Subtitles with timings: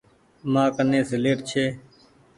[0.53, 1.65] مآڪني سيليٽ ڇي۔